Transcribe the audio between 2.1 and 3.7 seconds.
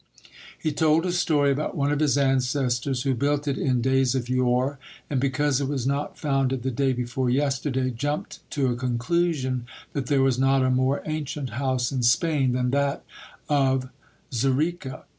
ancestors who built it